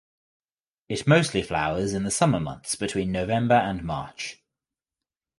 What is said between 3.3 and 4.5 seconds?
and March.